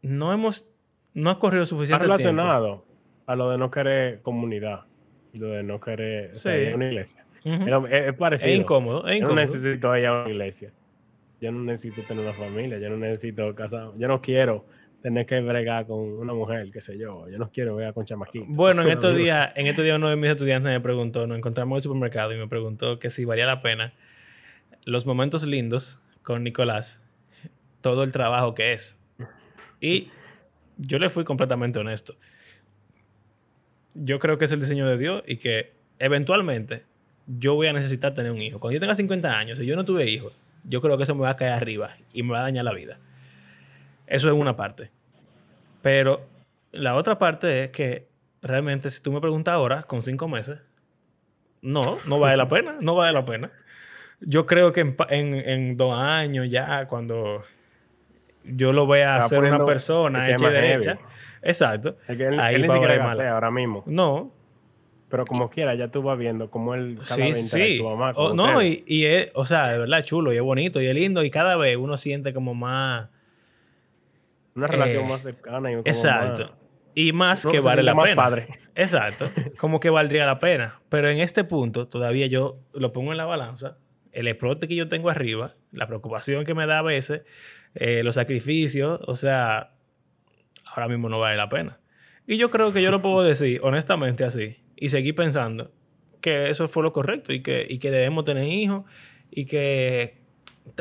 [0.02, 0.66] no hemos,
[1.14, 2.16] no ha corrido Está suficiente tiempo.
[2.18, 2.84] relacionado
[3.26, 4.80] a lo de no querer comunidad
[5.32, 7.24] y lo de no querer o sea, una iglesia.
[7.44, 8.50] Es, es parecido.
[8.52, 9.36] Es incómodo, es Yo no incómodo.
[9.36, 10.72] necesito ir a una iglesia.
[11.40, 12.78] Yo no necesito tener una familia.
[12.78, 13.90] Yo no necesito casar.
[13.96, 14.64] Yo no quiero
[15.02, 17.28] tener que bregar con una mujer, qué sé yo.
[17.28, 18.48] Yo no quiero bregar con chamaquitos.
[18.56, 21.74] Bueno, en estos días, en estos días uno de mis estudiantes me preguntó, nos encontramos
[21.74, 23.92] en el supermercado y me preguntó que si valía la pena
[24.84, 27.02] los momentos lindos con Nicolás,
[27.80, 29.00] todo el trabajo que es.
[29.80, 30.08] Y
[30.78, 32.14] yo le fui completamente honesto.
[33.94, 36.84] yo creo que es el diseño de Dios y que eventualmente
[37.26, 38.58] yo voy a necesitar tener un hijo.
[38.60, 40.32] Cuando yo tenga 50 años, si yo no tuve hijos,
[40.64, 42.72] yo creo que eso me va a caer arriba y me va a dañar la
[42.72, 42.98] vida.
[44.06, 44.90] Eso es una parte.
[45.82, 46.26] Pero
[46.72, 48.08] la otra parte es que
[48.42, 50.60] realmente si tú me preguntas ahora, con cinco meses,
[51.62, 53.50] no, no vale la pena, no vale la pena.
[54.20, 57.42] Yo creo que en, dos años ya, cuando
[58.44, 60.98] yo lo voy a hacer una persona hecha y derecha,
[61.42, 63.20] exacto, ahí va a mal.
[63.20, 63.82] ahora mismo.
[63.86, 64.32] No.
[65.08, 67.78] Pero como quiera, ya tú vas viendo cómo él cada sí, sí.
[67.78, 68.14] tu mamá.
[68.34, 71.22] no, y, y, es, o sea, de verdad chulo y es bonito y es lindo
[71.22, 73.10] y cada vez uno siente como más...
[74.54, 76.54] Una relación eh, más cercana y como Exacto.
[76.94, 78.16] Y más que vale la pena.
[78.16, 78.48] Padre.
[78.74, 79.30] Exacto.
[79.58, 80.80] Como que valdría la pena.
[80.88, 83.78] Pero en este punto, todavía yo lo pongo en la balanza.
[84.12, 87.22] El explote que yo tengo arriba, la preocupación que me da a veces,
[87.74, 89.72] eh, los sacrificios, o sea,
[90.66, 91.80] ahora mismo no vale la pena.
[92.26, 95.72] Y yo creo que yo lo puedo decir honestamente así y seguir pensando
[96.20, 98.84] que eso fue lo correcto y que, y que debemos tener hijos
[99.30, 100.21] y que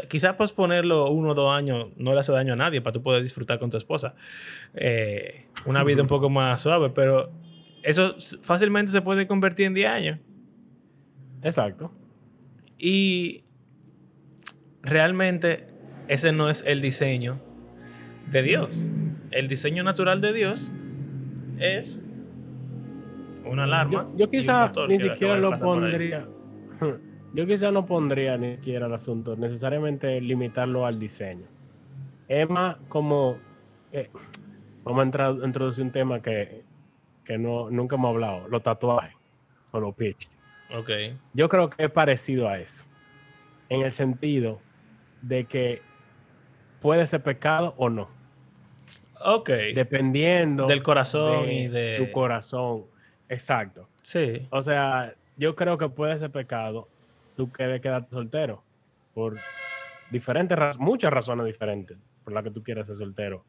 [0.10, 3.22] quizás posponerlo uno o dos años no le hace daño a nadie para tú poder
[3.22, 4.15] disfrutar con tu esposa.
[4.74, 7.32] Eh, una vida un poco más suave, pero
[7.84, 10.20] eso fácilmente se puede convertir en 10 años.
[11.41, 11.91] Exacto.
[12.78, 13.44] Y
[14.82, 15.67] realmente
[16.08, 17.39] ese no es el diseño
[18.30, 18.88] de Dios.
[19.32, 20.74] El diseño natural de Dios
[21.60, 22.04] es
[23.46, 24.08] una alarma.
[24.15, 26.28] Yo, quizás ni siquiera lo pondría.
[27.34, 31.46] Yo quizá no pondría ni siquiera el asunto, necesariamente limitarlo al diseño.
[32.50, 33.38] Más como,
[33.91, 34.10] eh,
[34.84, 36.63] vamos a entrar, introducir un tema que,
[37.38, 39.15] no, nunca hemos hablado, los tatuajes
[39.72, 40.39] o los piercing.
[40.78, 41.17] Okay.
[41.34, 42.84] Yo creo que es parecido a eso,
[43.70, 44.60] en el sentido
[45.22, 45.82] de que
[46.82, 48.10] puede ser pecado o no.
[49.24, 49.50] Ok.
[49.76, 52.86] Dependiendo del corazón y de tu corazón.
[53.30, 53.88] Exacto.
[54.02, 54.48] Sí.
[54.50, 56.88] O sea, yo creo que puede ser pecado
[57.41, 58.62] tú quieres quedarte soltero
[59.15, 59.36] por
[60.12, 63.43] diferentes muchas razones diferentes por las que tú quieres ser soltero,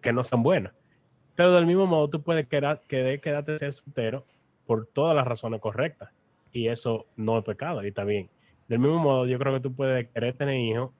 [0.00, 0.72] que no son buenas.
[1.34, 4.24] Pero del mismo modo, tú puedes quedar, quedarte ser soltero
[4.64, 6.08] por todas las razones correctas.
[6.50, 8.30] Y eso no es pecado y está bien.
[8.68, 10.90] Del mismo modo, yo creo que tú puedes querer tener hijos.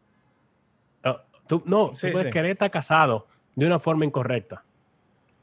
[1.05, 4.63] Ah, tú, no, tú puedes querer estar casado de una forma incorrecta.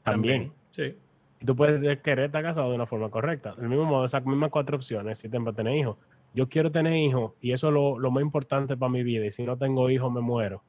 [0.04, 0.52] También.
[0.70, 0.96] Sí.
[1.40, 3.56] Y tú puedes querer estar casado de una forma correcta.
[3.56, 5.96] Del mismo modo, esas mismas cuatro opciones existen para tener hijos
[6.34, 9.44] yo quiero tener hijos y eso es lo, más importante para mi vida y si
[9.44, 10.62] no tengo hijos me muero,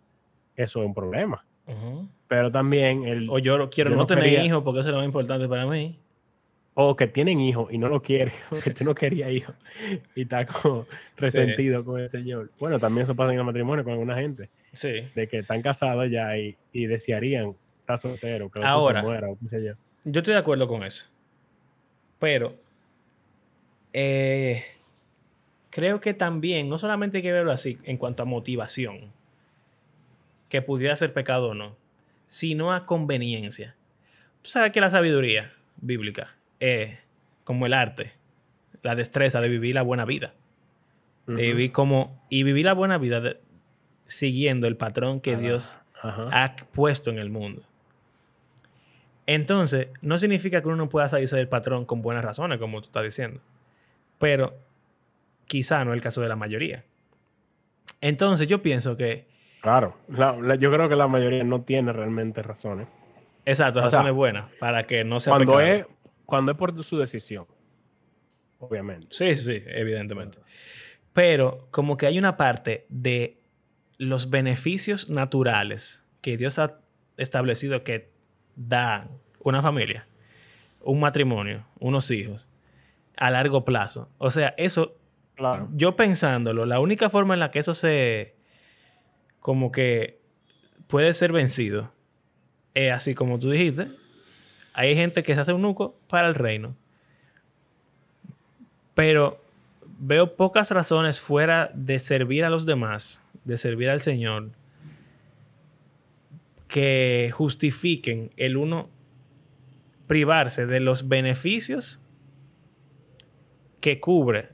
[0.56, 1.45] eso es un problema.
[2.28, 3.30] Pero también el...
[3.30, 5.97] O yo quiero no, tener hijos porque eso es lo más importante para mí.
[6.76, 9.56] O que tienen hijos y no lo quieren, porque tú no querías hijos
[10.15, 12.52] y está como resentido con el Señor.
[12.60, 14.49] Bueno, también eso pasa en el matrimonio con alguna gente.
[14.73, 15.08] Sí.
[15.15, 19.47] De que están casados ya y, desearían estar solteros, que Ahora, se muera o qué
[19.47, 19.73] sé yo.
[20.04, 21.06] Yo estoy de acuerdo con eso.
[22.19, 22.56] Pero
[23.93, 24.63] eh,
[25.73, 29.12] creo que también, no solamente hay que verlo así en cuanto a motivación,
[30.47, 31.75] que pudiera ser pecado o no,
[32.27, 33.75] sino a conveniencia.
[34.43, 36.99] Tú sabes que la sabiduría bíblica es
[37.43, 38.13] como el arte,
[38.83, 40.36] la destreza de vivir la buena vida.
[41.25, 43.38] De vivir como, y vivir la buena vida
[44.05, 47.63] siguiendo el patrón que Dios ha puesto en el mundo.
[49.25, 52.88] Entonces, no significa que uno no pueda salirse del patrón con buenas razones, como tú
[52.88, 53.41] estás diciendo.
[54.19, 54.55] Pero
[55.54, 56.84] quizá no es el caso de la mayoría.
[58.02, 59.28] Entonces yo pienso que...
[59.62, 59.96] Claro,
[60.58, 62.88] yo creo que la mayoría no tiene realmente razones.
[63.46, 65.86] Exacto, razones buenas para que no sea cuando es
[66.26, 67.46] Cuando es por su decisión,
[68.58, 69.10] obviamente.
[69.12, 70.39] Sí, sí, evidentemente.
[71.13, 73.39] Pero como que hay una parte de
[74.00, 76.80] los beneficios naturales que Dios ha
[77.18, 78.12] establecido que
[78.56, 80.08] da una familia,
[80.82, 82.50] un matrimonio, unos hijos,
[83.18, 84.10] a largo plazo.
[84.18, 84.98] O sea, eso
[85.74, 88.36] yo pensándolo, la única forma en la que eso se.
[89.39, 90.19] como que
[90.88, 91.91] puede ser vencido
[92.74, 93.88] es así como tú dijiste.
[94.74, 96.76] Hay gente que se hace un nuco para el reino.
[98.96, 99.39] Pero
[100.00, 104.52] veo pocas razones fuera de servir a los demás, de servir al Señor,
[106.67, 108.89] que justifiquen el uno
[110.08, 112.02] privarse de los beneficios
[113.80, 114.50] que cubre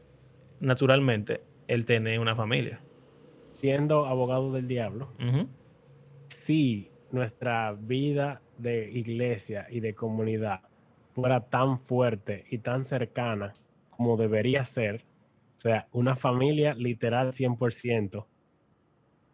[0.60, 2.82] naturalmente, el tener una familia.
[3.50, 5.12] Siendo abogado del diablo,
[6.28, 10.62] si nuestra vida de iglesia y de comunidad
[11.10, 13.54] fuera tan fuerte y tan cercana
[13.89, 15.06] como debería ser,
[15.56, 18.26] o sea, una familia literal 100%,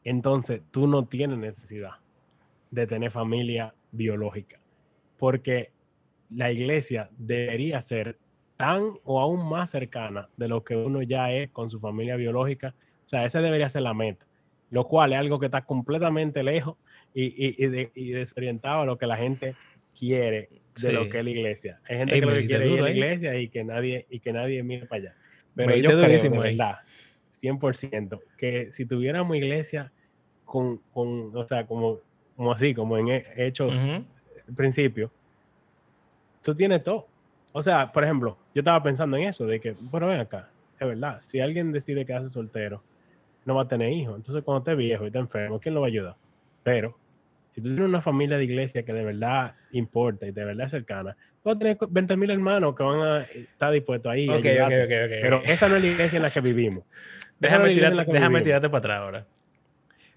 [0.03, 1.95] entonces tú no tienes necesidad
[2.71, 4.59] de tener familia biológica.
[5.17, 5.71] Porque
[6.29, 8.17] la iglesia debería ser
[8.57, 12.73] tan o aún más cercana de lo que uno ya es con su familia biológica.
[13.05, 14.25] O sea, esa debería ser la meta,
[14.71, 16.77] lo cual es algo que está completamente lejos
[17.13, 19.55] y, y, desorientado a lo que la gente
[19.97, 20.49] quiere
[20.81, 21.79] de lo que es la iglesia.
[21.87, 24.33] Hay gente que, lo que quiere ir a la iglesia y que nadie, y que
[24.33, 25.15] nadie mire para allá.
[25.55, 26.79] Pero yo creo, de verdad,
[27.41, 29.91] 100%, que si tuviéramos iglesia
[30.43, 31.99] con, con o sea, como,
[32.35, 33.77] como así, como en hechos,
[34.55, 35.11] principio,
[36.43, 37.07] tú tienes todo.
[37.57, 40.85] O sea, por ejemplo, yo estaba pensando en eso, de que, bueno, ven acá, es
[40.85, 42.83] verdad, si alguien decide quedarse soltero,
[43.45, 44.17] no va a tener hijos.
[44.17, 46.15] Entonces, cuando esté viejo y esté enfermo, ¿quién lo va a ayudar?
[46.63, 46.97] Pero
[47.53, 50.71] si tú tienes una familia de iglesia que de verdad importa y de verdad es
[50.71, 54.27] cercana, tú vas a tener 20 mil hermanos que van a estar dispuestos ahí.
[54.27, 56.83] Ok, ok, ok, Pero esa no es la iglesia en la que vivimos.
[57.39, 59.25] Déjame, tirarte, déjame tirarte para atrás ahora.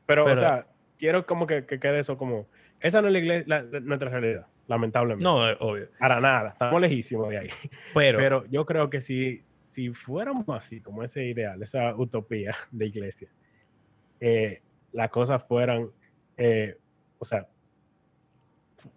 [0.07, 0.67] Pero, o sea,
[0.99, 2.49] quiero como que, quede eso como...
[2.81, 5.25] Esa no es la iglesia, nuestra realidad, lamentablemente.
[5.25, 5.89] No, obvio.
[5.99, 7.49] Para nada, estamos lejísimos de ahí.
[7.95, 12.87] Pero, Pero yo creo que si, si fuéramos así, como ese ideal, esa utopía de
[12.87, 13.29] iglesia,
[14.21, 15.91] eh, las cosas fueran
[16.39, 16.77] eh,
[17.19, 17.47] o sea,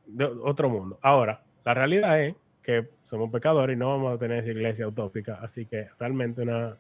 [0.06, 1.00] de otro mundo.
[1.02, 5.40] Ahora, la realidad es que somos pecadores y no vamos a tener esa iglesia utópica,
[5.42, 6.78] así que realmente una,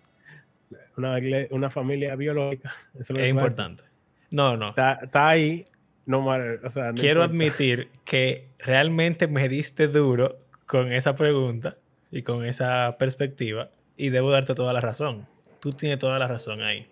[0.97, 1.17] una,
[1.49, 3.83] una familia biológica es, importante.
[4.31, 4.69] No, no.
[4.69, 5.65] Está, ahí,
[6.05, 11.77] no, o sea, Quiero admitir que realmente me diste duro con esa pregunta
[12.11, 15.27] y con esa perspectiva y debo darte toda la razón.
[15.59, 16.87] Tú tienes toda la razón ahí.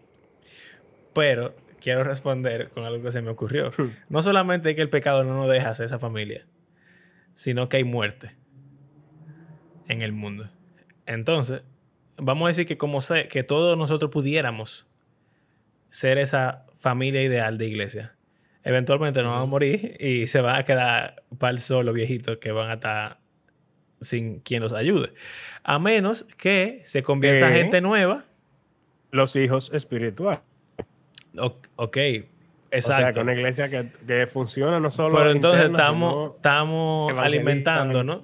[1.13, 3.71] Pero quiero responder con algo que se me ocurrió.
[3.77, 3.91] Hmm.
[4.09, 6.45] No solamente que el pecado no nos deja hacer esa familia,
[7.33, 8.35] sino que hay muerte
[9.87, 10.49] en el mundo.
[11.05, 11.63] Entonces,
[12.17, 14.89] vamos a decir que como sé, que todos nosotros pudiéramos
[15.89, 18.15] ser esa familia ideal de iglesia.
[18.63, 22.51] Eventualmente nos vamos a morir y se van a quedar para el solo viejitos que
[22.51, 23.19] van a estar
[24.01, 25.13] sin quien los ayude.
[25.63, 28.25] A menos que se convierta gente nueva.
[29.11, 30.41] Los hijos espirituales
[31.75, 31.97] ok,
[32.71, 32.71] exacto.
[32.71, 35.17] O sea, con una iglesia que, funciona no solo.
[35.17, 38.23] Pero entonces estamos, estamos alimentando, ¿no?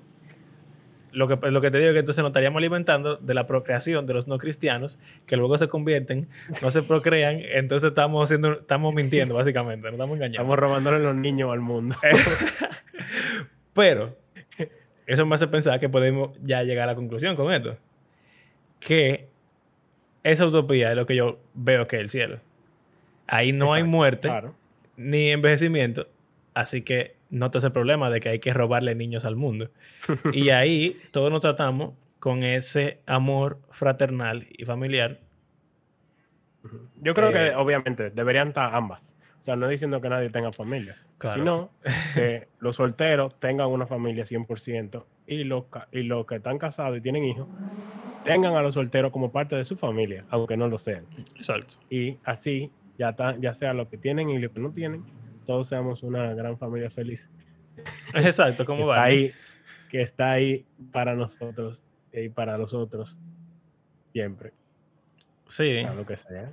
[1.16, 4.06] Lo que, lo que te digo es que entonces nos estaríamos alimentando de la procreación
[4.06, 6.28] de los no cristianos, que luego se convierten,
[6.62, 10.36] no se procrean, entonces estamos haciendo, estamos mintiendo, básicamente, nos estamos engañando.
[10.36, 11.96] Estamos robándole los niños al mundo.
[13.74, 14.16] Pero,
[15.08, 17.78] eso me hace pensar que podemos ya llegar a la conclusión con esto.
[18.80, 19.28] Que
[20.24, 22.40] esa utopía es lo que yo veo que es el cielo.
[23.28, 24.30] Ahí no hay muerte
[24.98, 26.08] ni envejecimiento,
[26.54, 29.70] así que no te hace problema de que hay que robarle niños al mundo.
[30.34, 35.20] y ahí todos nos tratamos con ese amor fraternal y familiar.
[37.02, 39.16] Yo creo que eh, obviamente deberían estar ambas.
[39.42, 40.96] O sea, no diciendo que nadie tenga familia,
[41.32, 41.70] sino
[42.16, 47.02] que los solteros tengan una familia 100% y los, y los que están casados y
[47.02, 47.48] tienen hijos
[48.26, 51.06] tengan a los solteros como parte de su familia, aunque no lo sean.
[51.36, 51.76] Exacto.
[51.90, 55.04] Y así ya, ya sea lo que tienen y lo que no tienen,
[55.46, 57.32] todos seamos una gran familia feliz.
[58.14, 59.04] Exacto, como va.
[59.04, 59.32] Ahí,
[59.90, 63.20] que está ahí para nosotros y para los otros
[64.12, 64.54] siempre.
[65.48, 65.84] Sí.
[65.84, 66.52] lo que sea.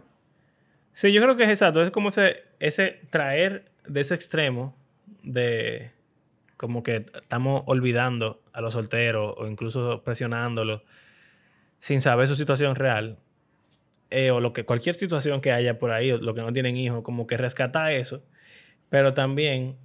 [0.92, 1.82] Sí, yo creo que es exacto.
[1.82, 4.76] Es como ese, ese traer de ese extremo
[5.22, 5.90] de
[6.58, 10.82] como que estamos olvidando a los solteros o incluso presionándolos
[11.78, 13.18] sin saber su situación real
[14.14, 16.76] eh, o lo que, cualquier situación que haya por ahí, o lo que no tienen
[16.76, 18.22] hijos, como que rescatar eso,
[18.92, 19.78] pero también,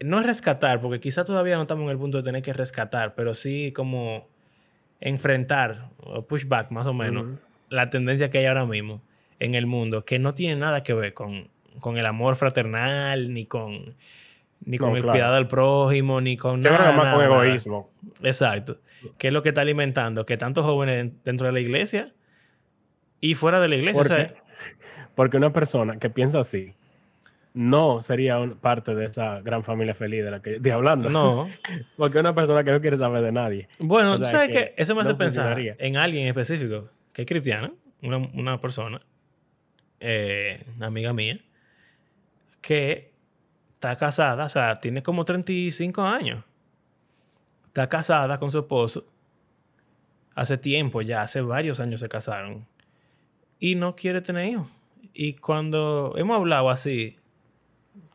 [0.00, 3.14] no es rescatar, porque quizá todavía no estamos en el punto de tener que rescatar,
[3.14, 4.28] pero sí como
[5.00, 7.24] enfrentar, o pushback más o menos,
[7.70, 9.00] la tendencia que hay ahora mismo
[9.40, 11.48] en el mundo, que no tiene nada que ver con,
[11.80, 13.96] con el amor fraternal, ni con,
[14.62, 16.92] ni con el cuidado del prójimo, ni con nada.
[16.92, 17.90] más con egoísmo.
[18.22, 18.78] Exacto.
[19.16, 20.26] ¿Qué es lo que está alimentando?
[20.26, 22.12] Que tantos jóvenes dentro de la iglesia
[23.22, 24.34] y fuera de la iglesia.
[25.14, 26.74] Porque una persona que piensa así
[27.54, 31.08] no sería parte de esa gran familia feliz de la que estoy hablando.
[31.08, 31.48] No.
[31.96, 33.68] porque una persona que no quiere saber de nadie.
[33.78, 38.60] Bueno, tú sabes que, eso me hace pensar en alguien específico que es cristiana, una,
[38.60, 39.00] persona,
[40.00, 41.38] eh, una amiga mía,
[42.60, 43.12] que
[43.72, 46.44] está casada, o sea, tiene como 35 años.
[47.66, 49.06] Está casada con su esposo.
[50.34, 52.66] Hace tiempo ya, hace varios años se casaron
[53.60, 54.68] y no quiere tener hijos.
[55.12, 57.16] Y cuando hemos hablado así,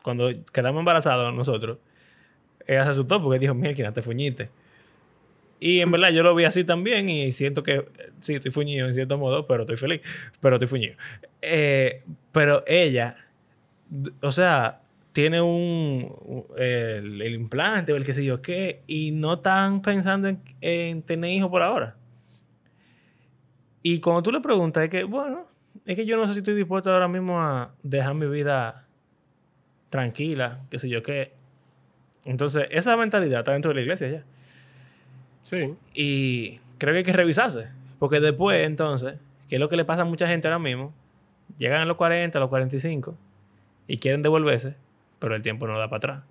[0.02, 1.78] cuando quedamos embarazados nosotros,
[2.66, 4.50] ella se asustó porque dijo, mira, te fuñiste.
[5.58, 7.86] Y en verdad yo lo vi así también y siento que
[8.20, 10.00] sí, estoy fuñido en cierto modo, pero estoy feliz,
[10.40, 10.94] pero estoy fuñido.
[11.42, 13.16] Eh, pero ella,
[14.22, 14.80] o sea,
[15.12, 20.40] tiene un, el implante o el que sé yo qué y no están pensando en,
[20.62, 21.96] en tener hijos por ahora.
[23.82, 25.46] Y cuando tú le preguntas, es que, bueno,
[25.84, 28.86] es que yo no sé si estoy dispuesto ahora mismo a dejar mi vida
[29.90, 31.32] tranquila, qué sé yo qué.
[32.24, 34.22] Entonces, esa mentalidad está dentro de la iglesia ya.
[35.44, 35.74] Sí.
[35.94, 37.68] Y creo que hay que revisarse.
[37.98, 39.14] Porque después, entonces,
[39.48, 40.92] que es lo que le pasa a mucha gente ahora mismo,
[41.58, 43.14] llegan a los 40, a los 45
[43.88, 44.74] y quieren devolverse,
[45.18, 46.22] pero el tiempo no da para atrás.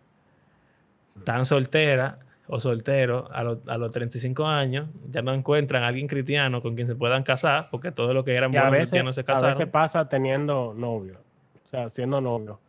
[1.18, 2.16] Están solteras
[2.48, 6.74] o solteros a, los- a los 35 años, ya no encuentran a alguien cristiano con
[6.76, 9.52] quien se puedan casar, porque todo lo que eran a buenos cristianos se a casaron.
[9.52, 11.20] veces pasa teniendo novio.
[11.66, 12.60] O sea, siendo novio.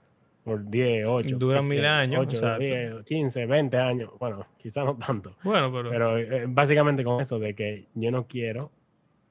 [0.51, 1.39] Por 10, 8.
[1.39, 2.65] Duran mil años, 8, exacto.
[2.65, 4.11] 10, 15, 20 años.
[4.19, 5.37] Bueno, quizás no tanto.
[5.45, 8.73] Bueno, pero, Pero eh, básicamente con eso de que yo no quiero.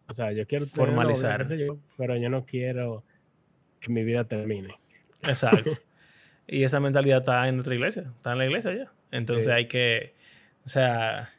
[0.07, 1.45] O sea, yo quiero Formalizar.
[1.97, 3.03] pero yo no quiero
[3.81, 4.79] que mi vida termine.
[5.23, 5.71] Exacto.
[6.47, 8.93] y esa mentalidad está en nuestra iglesia, está en la iglesia ya.
[9.11, 9.51] Entonces Sí.
[9.51, 10.13] hay que,
[10.65, 11.31] o sea,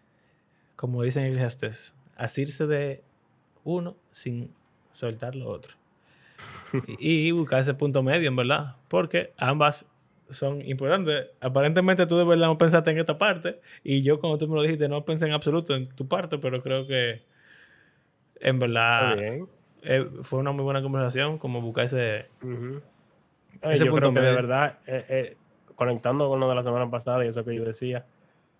[0.76, 3.02] como dicen en Eclesiastes, asirse de
[3.64, 4.52] uno sin
[4.90, 5.79] soltar lo otro.
[6.98, 9.86] Y, buscar ese punto medio, en verdad, porque ambas
[10.30, 11.28] son importantes.
[11.40, 14.62] Aparentemente tú de verdad no pensaste en esta parte y yo cuando tú me lo
[14.62, 17.22] dijiste no pensé en absoluto en tu parte, pero creo que
[18.40, 19.18] en verdad
[19.82, 22.26] eh, fue una muy buena conversación, como buscar ese...
[22.42, 22.80] Ujú.
[23.62, 24.36] Ay, Ese yo punto creo que de medio.
[24.36, 25.36] verdad, eh, eh,
[25.74, 28.06] conectando con lo de la semana pasada y eso que yo decía,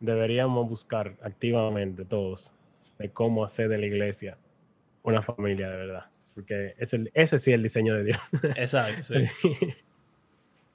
[0.01, 2.53] deberíamos buscar activamente todos
[2.99, 4.37] de cómo hacer de la iglesia
[5.03, 6.07] una familia de verdad.
[6.41, 8.19] Porque ese, ese sí es el diseño de Dios.
[8.57, 9.15] Exacto, sí.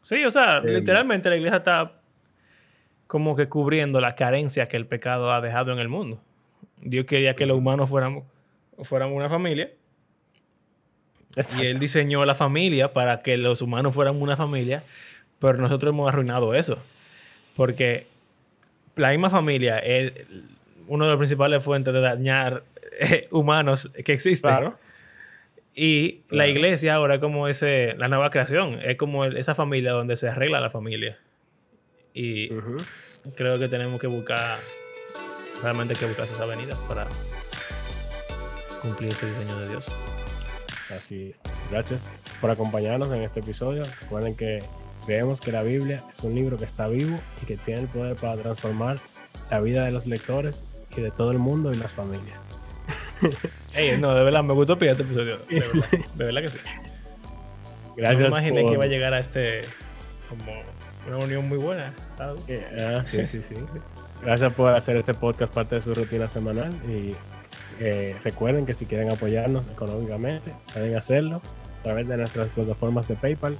[0.02, 0.66] Sí, o sea, Em.
[0.66, 1.94] literalmente la iglesia está
[3.08, 6.22] como que cubriendo las carencias que el pecado ha dejado en el mundo.
[6.80, 8.24] Dios quería que los humanos fuéramos,
[8.84, 9.72] fuéramos una familia
[11.36, 11.64] Exacto.
[11.64, 14.84] y él diseñó la familia para que los humanos fueran una familia,
[15.40, 16.78] pero nosotros hemos arruinado eso.
[17.56, 18.06] Porque
[18.96, 20.14] la misma familia es
[20.88, 22.64] una de las principales fuentes de dañar
[23.00, 24.52] eh, humanos que existen.
[24.52, 24.85] Claro.
[25.78, 29.92] Y la iglesia ahora es como ese, la nueva creación, es como el- esa familia
[29.92, 31.20] donde se arregla la familia.
[32.14, 32.48] Y
[33.36, 34.58] creo que tenemos que buscar,
[35.62, 37.08] realmente hay que buscar esas avenidas para
[38.82, 39.86] cumplir ese diseño de Dios.
[40.96, 41.42] Así es.
[41.70, 43.84] Gracias por acompañarnos en este episodio.
[44.04, 44.60] Recuerden que
[45.06, 48.16] creemos que la Biblia es un libro que está vivo y que tiene el poder
[48.16, 48.98] para transformar
[49.52, 50.64] la vida de los lectores
[50.96, 52.48] y de todo el mundo y las familias.
[53.74, 55.38] Ey, no, de verdad, me gustó pillar este episodio.
[55.50, 56.58] De verdad, de verdad que sí.
[57.98, 58.20] Gracias.
[58.22, 59.62] no me imaginé por- que iba a llegar a este,
[60.30, 60.52] como
[61.08, 61.94] una unión muy buena.
[62.18, 62.42] ¿sabes?
[62.48, 63.56] Eh, ah, sí, sí, sí.
[64.24, 67.12] Gracias por hacer este podcast parte de su rutina semanal y
[67.80, 71.42] eh, recuerden que si quieren apoyarnos económicamente pueden hacerlo
[71.80, 73.58] a través de nuestras plataformas de PayPal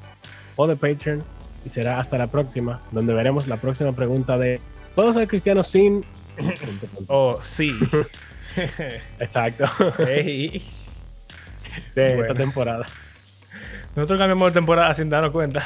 [0.56, 1.24] o de Patreon
[1.66, 4.60] y será hasta la próxima donde veremos la próxima pregunta de
[4.96, 6.04] ¿Puedo ser cristiano sin...?
[6.38, 6.88] Punto.
[7.08, 7.72] Oh, sí.
[9.20, 9.66] Exacto.
[10.06, 10.64] Sí,
[11.96, 12.86] esta temporada.
[13.96, 15.64] Nosotros cambiamos de temporada sin darnos cuenta.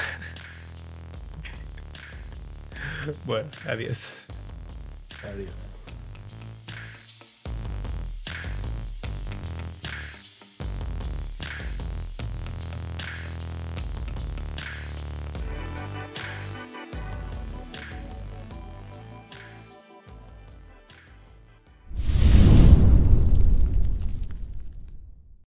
[3.25, 4.13] bueno, adiós.
[5.23, 5.58] Adiós.